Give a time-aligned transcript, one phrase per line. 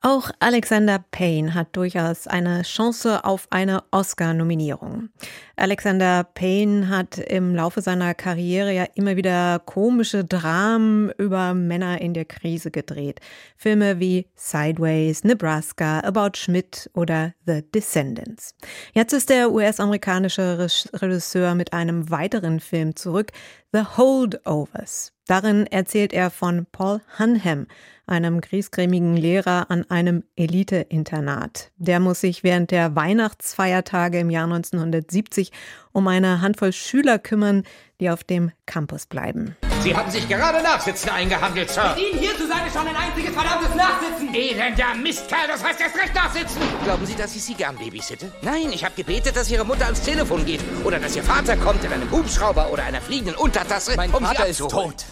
[0.00, 5.08] auch Alexander Payne hat durchaus eine Chance auf eine Oscar-Nominierung.
[5.56, 12.14] Alexander Payne hat im Laufe seiner Karriere ja immer wieder komische Dramen über Männer in
[12.14, 13.20] der Krise gedreht.
[13.56, 18.54] Filme wie Sideways, Nebraska, About Schmidt oder The Descendants.
[18.92, 23.32] Jetzt ist der US-amerikanische Regisseur mit einem weiteren Film zurück,
[23.72, 25.12] The Holdovers.
[25.26, 27.66] Darin erzählt er von Paul Hunham,
[28.08, 31.70] einem griesgrämigen Lehrer an einem Elite-Internat.
[31.76, 35.52] Der muss sich während der Weihnachtsfeiertage im Jahr 1970
[35.92, 37.64] um eine Handvoll Schüler kümmern,
[38.00, 39.56] die auf dem Campus bleiben.
[39.82, 41.94] Sie haben sich gerade Nachsitzen eingehandelt, Sir.
[41.96, 44.34] Mit Ihnen hier zu sein ist schon ein einziges verdammtes Nachsitzen.
[44.34, 46.60] Elender Mistkerl, das heißt erst recht Nachsitzen.
[46.84, 48.32] Glauben Sie, dass ich Sie gern babysitte?
[48.42, 50.60] Nein, ich habe gebetet, dass Ihre Mutter ans Telefon geht.
[50.84, 54.44] Oder dass Ihr Vater kommt in einem Hubschrauber oder einer fliegenden Untertasse, mein um Vater
[54.44, 55.06] Sie ist tot.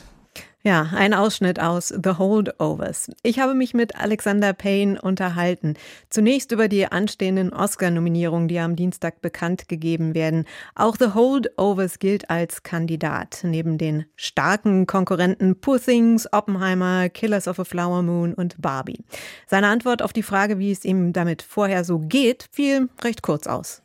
[0.66, 3.08] Ja, ein Ausschnitt aus The Holdovers.
[3.22, 5.74] Ich habe mich mit Alexander Payne unterhalten.
[6.10, 10.44] Zunächst über die anstehenden Oscar-Nominierungen, die am Dienstag bekannt gegeben werden.
[10.74, 13.42] Auch The Holdovers gilt als Kandidat.
[13.44, 19.04] Neben den starken Konkurrenten Poor Things, Oppenheimer, Killers of a Flower Moon und Barbie.
[19.46, 23.46] Seine Antwort auf die Frage, wie es ihm damit vorher so geht, fiel recht kurz
[23.46, 23.82] aus.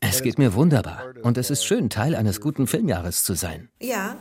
[0.00, 3.68] Es geht mir wunderbar und es ist schön, Teil eines guten Filmjahres zu sein.
[3.78, 4.16] Ja.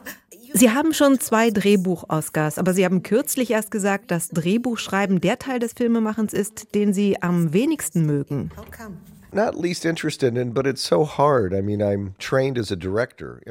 [0.58, 5.60] Sie haben schon zwei Drehbuch-Oscars, aber Sie haben kürzlich erst gesagt, dass Drehbuchschreiben der Teil
[5.60, 8.50] des Filmemachens ist, den Sie am wenigsten mögen.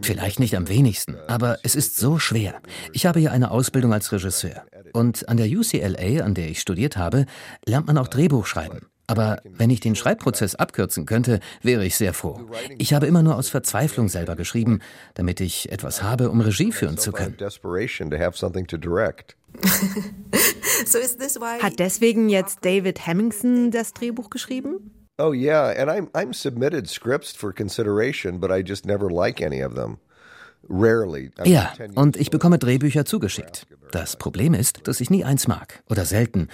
[0.02, 2.60] Vielleicht nicht am wenigsten, aber es ist so schwer.
[2.92, 4.64] Ich habe ja eine Ausbildung als Regisseur.
[4.92, 7.26] Und an der UCLA, an der ich studiert habe,
[7.66, 8.80] lernt man auch Drehbuch schreiben.
[9.06, 12.40] Aber wenn ich den Schreibprozess abkürzen könnte, wäre ich sehr froh.
[12.78, 14.80] Ich habe immer nur aus Verzweiflung selber geschrieben,
[15.14, 17.36] damit ich etwas habe, um Regie führen zu können.
[21.62, 24.90] Hat deswegen jetzt David Hemmingson das Drehbuch geschrieben?
[25.18, 29.64] Oh yeah, and I'm I'm submitted scripts for consideration, but I just never like any
[29.64, 29.96] of them.
[30.68, 31.30] Rarely.
[31.44, 33.66] Ja, 10 years und ich bekomme Drehbücher zugeschickt.
[33.92, 36.48] Das Problem ist, dass ich nie eins mag oder selten.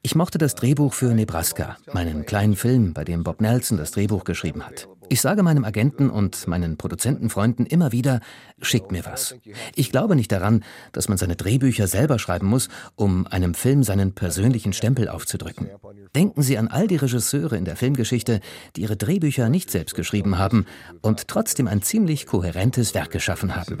[0.00, 4.24] Ich mochte das Drehbuch für Nebraska, meinen kleinen Film, bei dem Bob Nelson das Drehbuch
[4.24, 4.88] geschrieben hat.
[5.10, 8.20] Ich sage meinem Agenten und meinen Produzentenfreunden immer wieder,
[8.60, 9.34] schickt mir was.
[9.74, 14.12] Ich glaube nicht daran, dass man seine Drehbücher selber schreiben muss, um einem Film seinen
[14.12, 15.68] persönlichen Stempel aufzudrücken.
[16.14, 18.40] Denken Sie an all die Regisseure in der Filmgeschichte,
[18.76, 20.66] die ihre Drehbücher nicht selbst geschrieben haben
[21.00, 23.76] und trotzdem ein ziemlich kohärentes Werk geschaffen haben.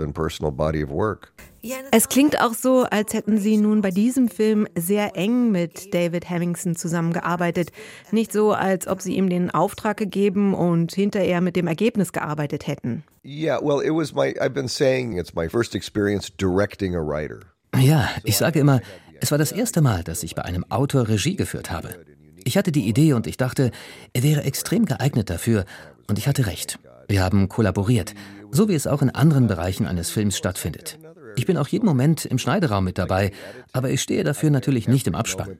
[1.90, 6.30] Es klingt auch so, als hätten Sie nun bei diesem Film sehr eng mit David
[6.30, 7.72] Hemmingson zusammengearbeitet.
[8.12, 12.66] Nicht so, als ob Sie ihm den Auftrag gegeben und hinterher mit dem Ergebnis gearbeitet
[12.66, 13.02] hätten.
[13.24, 17.40] Yeah, well, it was my I've been saying it's my first experience directing a writer.
[17.76, 18.80] Ja, ich sage immer,
[19.20, 21.94] es war das erste Mal, dass ich bei einem Autor Regie geführt habe.
[22.44, 23.72] Ich hatte die Idee und ich dachte,
[24.12, 25.64] er wäre extrem geeignet dafür.
[26.08, 26.78] Und ich hatte recht.
[27.08, 28.14] Wir haben kollaboriert,
[28.50, 30.98] so wie es auch in anderen Bereichen eines Films stattfindet.
[31.36, 33.32] Ich bin auch jeden Moment im Schneideraum mit dabei,
[33.72, 35.58] aber ich stehe dafür natürlich nicht im Abspann.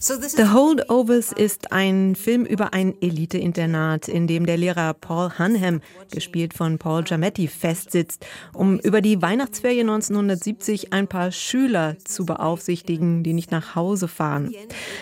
[0.00, 5.80] The Holdovers ist ein Film über ein Elite-Internat, in dem der Lehrer Paul Hunham,
[6.12, 13.24] gespielt von Paul Giametti, festsitzt, um über die Weihnachtsferien 1970 ein paar Schüler zu beaufsichtigen,
[13.24, 14.54] die nicht nach Hause fahren.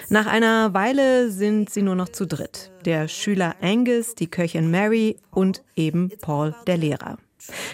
[0.09, 2.73] Nach einer Weile sind sie nur noch zu dritt.
[2.87, 7.19] Der Schüler Angus, die Köchin Mary und eben Paul, der Lehrer.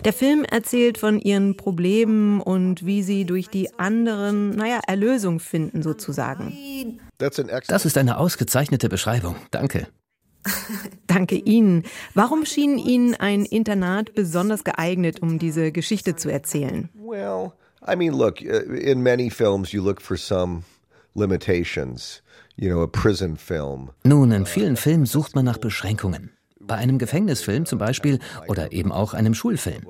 [0.05, 5.83] Der Film erzählt von ihren Problemen und wie sie durch die anderen, naja, Erlösung finden
[5.83, 7.01] sozusagen.
[7.19, 9.37] Das ist eine ausgezeichnete Beschreibung.
[9.51, 9.87] Danke.
[11.07, 11.85] Danke Ihnen.
[12.15, 16.89] Warum schien Ihnen ein Internat besonders geeignet, um diese Geschichte zu erzählen?
[16.95, 17.53] Well,
[17.87, 20.63] I mean, look, uh, in many films you look for some
[21.15, 22.23] limitations.
[22.57, 23.91] You know, a prison film.
[24.05, 26.31] Nun, in vielen Filmen sucht man nach Beschränkungen.
[26.67, 28.19] Bei einem Gefängnisfilm zum Beispiel
[28.49, 29.83] oder eben auch einem Schulfilm.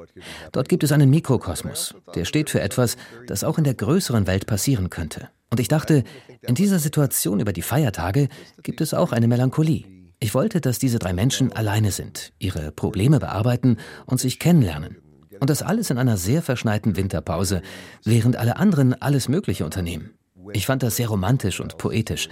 [0.53, 1.95] Dort gibt es einen Mikrokosmos.
[2.15, 2.97] Der steht für etwas,
[3.27, 5.29] das auch in der größeren Welt passieren könnte.
[5.51, 6.05] Und ich dachte,
[6.41, 8.29] in dieser Situation über die Feiertage
[8.63, 9.85] gibt es auch eine Melancholie.
[10.19, 13.77] Ich wollte, dass diese drei Menschen alleine sind, ihre Probleme bearbeiten
[14.07, 14.97] und sich kennenlernen.
[15.41, 17.63] Und das alles in einer sehr verschneiten Winterpause,
[18.05, 20.13] während alle anderen alles Mögliche unternehmen.
[20.53, 22.29] Ich fand das sehr romantisch und poetisch.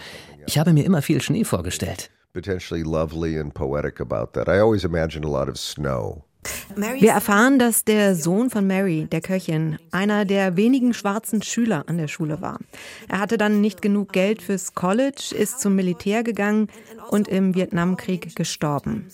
[0.47, 2.11] Ich habe mir immer viel Schnee vorgestellt.
[2.32, 4.49] Potentially lovely and poetic about that.
[4.49, 6.25] I always imagine a lot of snow.
[6.75, 11.99] Wir erfahren, dass der Sohn von Mary, der Köchin, einer der wenigen schwarzen Schüler an
[11.99, 12.59] der Schule war.
[13.09, 16.69] Er hatte dann nicht genug Geld fürs College, ist zum Militär gegangen
[17.11, 19.09] und im Vietnamkrieg gestorben.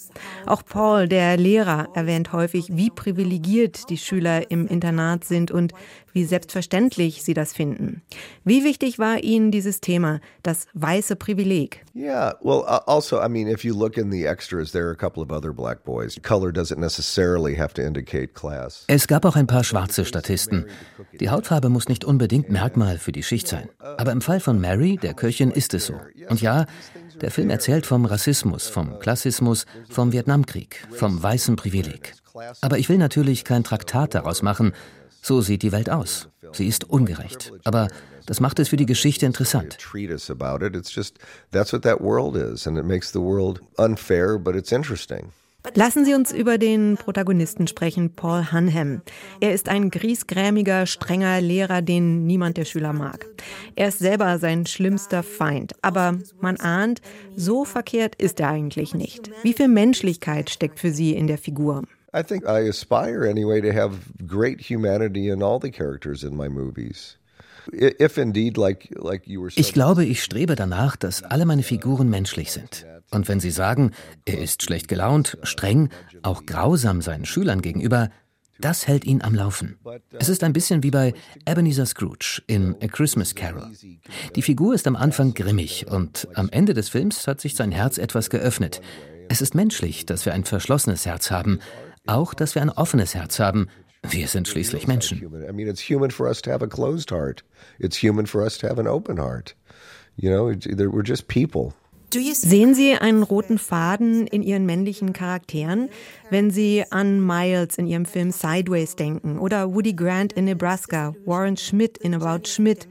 [0.45, 5.73] Auch Paul, der Lehrer, erwähnt häufig, wie privilegiert die Schüler im Internat sind und
[6.13, 8.03] wie selbstverständlich sie das finden.
[8.43, 11.85] Wie wichtig war Ihnen dieses Thema, das weiße Privileg?
[11.95, 15.23] Yeah, well, also, I mean, if you look in the extras, there are a couple
[15.23, 16.19] of other black boys.
[16.23, 17.16] Color doesn't necessarily
[18.89, 20.67] Es gab auch ein paar schwarze Statisten.
[21.19, 23.69] Die Hautfarbe muss nicht unbedingt Merkmal für die Schicht sein.
[23.79, 25.95] Aber im Fall von Mary, der Köchin, ist es so.
[26.29, 26.67] Und ja,
[27.21, 32.15] der Film erzählt vom Rassismus, vom Klassismus, vom Vietnamkrieg, vom weißen Privileg.
[32.61, 34.73] Aber ich will natürlich kein Traktat daraus machen,
[35.23, 36.29] so sieht die Welt aus.
[36.53, 37.53] Sie ist ungerecht.
[37.65, 37.89] Aber
[38.27, 39.79] das macht es für die Geschichte interessant.
[45.75, 49.03] Lassen Sie uns über den Protagonisten sprechen, Paul Hunham.
[49.41, 53.27] Er ist ein griesgrämiger, strenger Lehrer, den niemand der Schüler mag.
[53.75, 55.75] Er ist selber sein schlimmster Feind.
[55.83, 57.01] Aber man ahnt,
[57.37, 59.31] so verkehrt ist er eigentlich nicht.
[59.43, 61.83] Wie viel Menschlichkeit steckt für Sie in der Figur?
[62.15, 66.49] I think I aspire anyway to have great humanity in all the characters in my
[66.49, 67.19] movies.
[69.59, 72.87] Ich glaube, ich strebe danach, dass alle meine Figuren menschlich sind.
[73.11, 73.93] Und wenn Sie sagen,
[74.25, 75.91] er ist schlecht gelaunt, streng,
[76.23, 78.11] auch grausam seinen Schülern gegenüber,
[78.59, 79.79] das hält ihn am Laufen.
[80.19, 81.13] Es ist ein bisschen wie bei
[81.47, 83.71] Ebenezer Scrooge in A Christmas Carol.
[84.35, 87.99] Die Figur ist am Anfang grimmig und am Ende des Films hat sich sein Herz
[87.99, 88.81] etwas geöffnet.
[89.29, 91.59] Es ist menschlich, dass wir ein verschlossenes Herz haben,
[92.07, 93.69] auch, dass wir ein offenes Herz haben.
[94.11, 95.21] Wir sind schließlich Menschen.
[102.13, 105.89] Sehen Sie einen roten Faden in Ihren männlichen Charakteren,
[106.31, 111.57] wenn Sie an Miles in Ihrem Film Sideways denken oder Woody Grant in Nebraska, Warren
[111.57, 112.87] Schmidt in About Schmidt?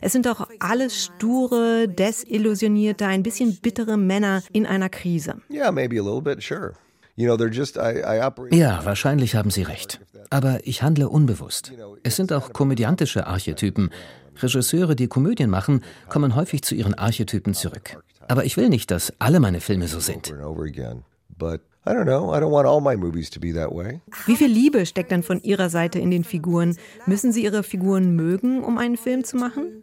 [0.00, 5.42] Es sind doch alles sture, desillusionierte, ein bisschen bittere Männer in einer Krise.
[5.50, 6.74] Yeah, maybe a little bit, sure.
[8.50, 10.00] Ja, wahrscheinlich haben Sie recht.
[10.30, 11.72] Aber ich handle unbewusst.
[12.02, 13.90] Es sind auch komödiantische Archetypen.
[14.36, 18.02] Regisseure, die Komödien machen, kommen häufig zu ihren Archetypen zurück.
[18.28, 20.32] Aber ich will nicht, dass alle meine Filme so sind.
[24.26, 26.76] Wie viel Liebe steckt dann von Ihrer Seite in den Figuren?
[27.06, 29.82] Müssen Sie Ihre Figuren mögen, um einen Film zu machen?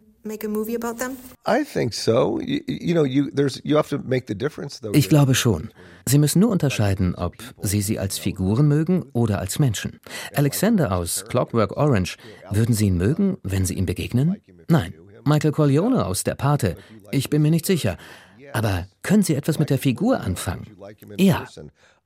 [4.92, 5.70] Ich glaube schon.
[6.06, 10.00] Sie müssen nur unterscheiden, ob Sie sie als Figuren mögen oder als Menschen.
[10.34, 12.16] Alexander aus Clockwork Orange,
[12.50, 14.36] würden Sie ihn mögen, wenn Sie ihm begegnen?
[14.68, 14.94] Nein.
[15.24, 16.76] Michael Corleone aus Der Pate,
[17.10, 17.98] ich bin mir nicht sicher.
[18.52, 20.66] Aber können Sie etwas mit der Figur anfangen?
[21.18, 21.46] Ja.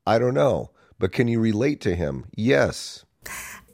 [0.05, 2.25] I don't know, but can you relate to him?
[2.35, 3.05] Yes.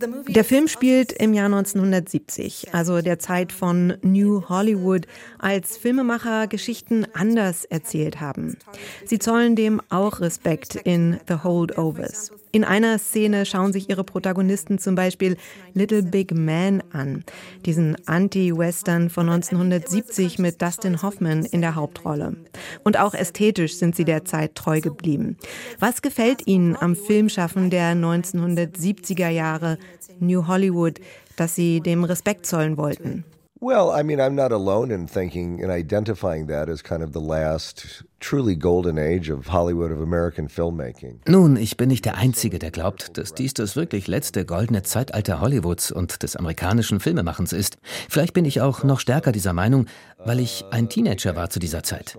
[0.01, 5.07] Der Film spielt im Jahr 1970, also der Zeit von New Hollywood,
[5.39, 8.57] als Filmemacher Geschichten anders erzählt haben.
[9.05, 12.31] Sie zollen dem auch Respekt in The Holdovers.
[12.51, 15.37] In einer Szene schauen sich ihre Protagonisten zum Beispiel
[15.73, 17.23] Little Big Man an,
[17.65, 22.37] diesen Anti-Western von 1970 mit Dustin Hoffman in der Hauptrolle.
[22.83, 25.37] Und auch ästhetisch sind sie der Zeit treu geblieben.
[25.77, 29.77] Was gefällt Ihnen am Filmschaffen der 1970er Jahre
[30.19, 30.99] New Hollywood,
[31.35, 33.23] dass Sie dem Respekt zollen wollten?
[33.61, 37.19] Well, I mean, I'm not alone in thinking and identifying that as kind of the
[37.19, 41.19] last truly golden age of Hollywood of American filmmaking.
[41.27, 45.41] Nun, ich bin nicht der Einzige, der glaubt, dass dies das wirklich letzte goldene Zeitalter
[45.41, 47.77] Hollywoods und des amerikanischen Filmemachens ist.
[48.09, 49.85] Vielleicht bin ich auch noch stärker dieser Meinung,
[50.17, 52.17] weil ich ein Teenager war zu dieser Zeit.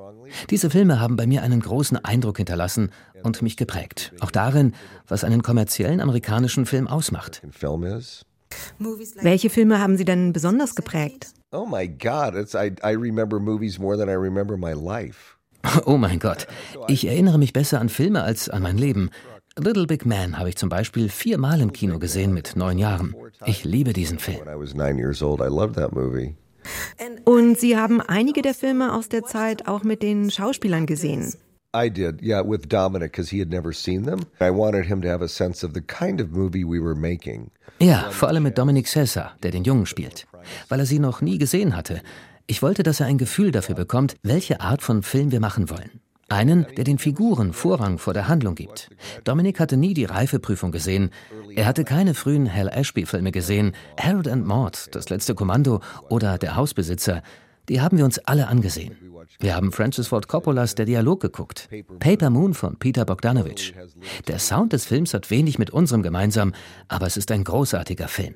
[0.50, 2.90] Diese Filme haben bei mir einen großen Eindruck hinterlassen
[3.22, 4.12] und mich geprägt.
[4.20, 4.74] Auch darin,
[5.06, 7.42] was einen kommerziellen amerikanischen Film ausmacht.
[9.22, 11.32] Welche Filme haben Sie denn besonders geprägt?
[11.52, 15.36] Oh my God, it's, I, I remember movies more than I remember my life.
[15.84, 16.46] Oh mein Gott,
[16.88, 19.10] ich erinnere mich besser an Filme als an mein Leben.
[19.58, 23.14] Little Big Man habe ich zum Beispiel viermal im Kino gesehen mit neun Jahren.
[23.44, 24.40] Ich liebe diesen Film.
[27.24, 31.34] Und Sie haben einige der Filme aus der Zeit auch mit den Schauspielern gesehen.
[31.72, 34.20] I did, yeah, with Dominic, because he had never seen them.
[34.40, 37.52] I wanted him to have a sense of the kind of movie we were making.
[37.78, 40.26] Ja, vor allem mit Dominic Cesar, der den Jungen spielt,
[40.68, 42.02] weil er sie noch nie gesehen hatte.
[42.50, 46.00] Ich wollte, dass er ein Gefühl dafür bekommt, welche Art von Film wir machen wollen.
[46.28, 48.90] Einen, der den Figuren Vorrang vor der Handlung gibt.
[49.22, 51.10] Dominic hatte nie die Reifeprüfung gesehen.
[51.54, 53.76] Er hatte keine frühen Hal Ashby-Filme gesehen.
[53.96, 57.22] Harold and Maud, Das letzte Kommando oder Der Hausbesitzer.
[57.68, 58.96] Die haben wir uns alle angesehen.
[59.38, 61.68] Wir haben Francis Ford Coppolas Der Dialog geguckt.
[62.00, 63.74] Paper Moon von Peter Bogdanovich.
[64.26, 66.52] Der Sound des Films hat wenig mit unserem gemeinsam,
[66.88, 68.34] aber es ist ein großartiger Film.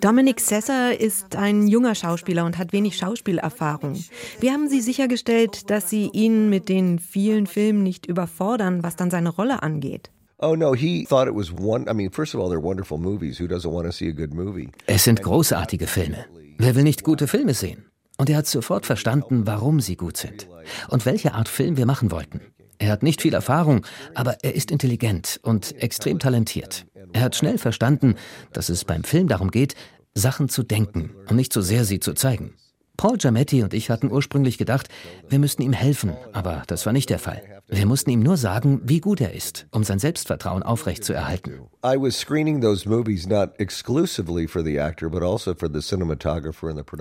[0.00, 4.02] Dominic Sessa ist ein junger Schauspieler und hat wenig Schauspielerfahrung.
[4.40, 9.10] Wie haben Sie sichergestellt, dass Sie ihn mit den vielen Filmen nicht überfordern, was dann
[9.10, 10.10] seine Rolle angeht?
[10.38, 11.88] Oh no, he thought it was one.
[11.88, 13.38] I mean, first of all, they're wonderful movies.
[13.38, 14.70] Who doesn't want to see a good movie?
[14.86, 16.26] Es sind großartige Filme.
[16.58, 17.86] Wer will nicht gute Filme sehen?
[18.18, 20.48] Und er hat sofort verstanden, warum sie gut sind
[20.88, 22.40] und welche Art Film wir machen wollten.
[22.84, 26.84] Er hat nicht viel Erfahrung, aber er ist intelligent und extrem talentiert.
[27.14, 28.16] Er hat schnell verstanden,
[28.52, 29.74] dass es beim Film darum geht,
[30.14, 32.52] Sachen zu denken und nicht so sehr sie zu zeigen.
[32.96, 34.88] Paul Giametti und ich hatten ursprünglich gedacht,
[35.28, 37.42] wir müssten ihm helfen, aber das war nicht der Fall.
[37.66, 41.62] Wir mussten ihm nur sagen, wie gut er ist, um sein Selbstvertrauen aufrechtzuerhalten.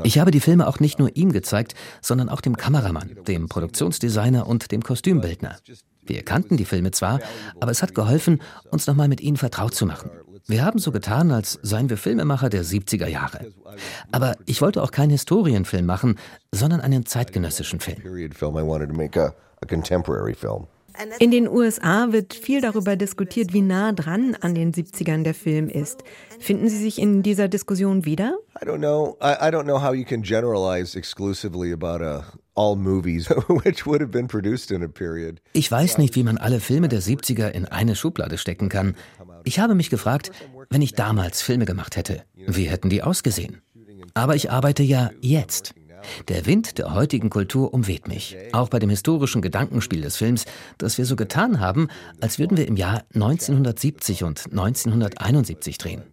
[0.02, 3.48] Also ich habe die Filme auch nicht nur ihm gezeigt, sondern auch dem Kameramann, dem
[3.48, 5.58] Produktionsdesigner und dem Kostümbildner.
[6.06, 7.20] Wir kannten die Filme zwar,
[7.60, 10.10] aber es hat geholfen, uns nochmal mit ihnen vertraut zu machen.
[10.46, 13.52] Wir haben so getan, als seien wir Filmemacher der 70er Jahre.
[14.12, 16.20] Aber ich wollte auch keinen Historienfilm machen,
[16.52, 18.02] sondern einen zeitgenössischen Film.
[21.20, 25.68] In den USA wird viel darüber diskutiert, wie nah dran an den 70ern der Film
[25.68, 26.04] ist.
[26.40, 28.38] Finden Sie sich in dieser Diskussion wieder?
[28.62, 29.18] I don't know.
[29.22, 32.24] I, I don't know how you can generalize exclusively about a
[32.56, 34.90] in a.
[35.54, 38.96] Ich weiß nicht, wie man alle Filme der 70er in eine Schublade stecken kann.
[39.44, 40.32] Ich habe mich gefragt,
[40.70, 43.62] wenn ich damals Filme gemacht hätte, wie hätten die ausgesehen?
[44.14, 45.74] Aber ich arbeite ja jetzt.
[46.28, 50.46] Der Wind der heutigen Kultur umweht mich, auch bei dem historischen Gedankenspiel des Films,
[50.78, 51.88] dass wir so getan haben,
[52.20, 56.04] als würden wir im Jahr 1970 und 1971 drehen.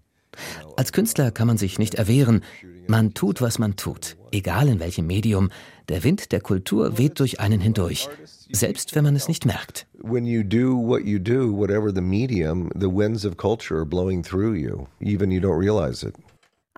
[0.77, 2.43] Als Künstler kann man sich nicht erwehren,
[2.87, 5.51] man tut, was man tut, egal in welchem Medium,
[5.89, 8.09] der Wind der Kultur weht durch einen hindurch,
[8.51, 9.87] selbst wenn man es nicht merkt.
[10.03, 14.23] When you do what you do, whatever the medium, the winds of culture are blowing
[14.23, 16.15] through you, even you don't realize it.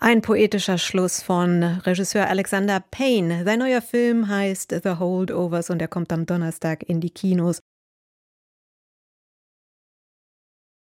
[0.04, 3.44] Ein poetischer Schluss von Regisseur Alexander Payne.
[3.44, 7.62] Sein neuer Film heißt The Holdovers und er kommt am Donnerstag in die Kinos.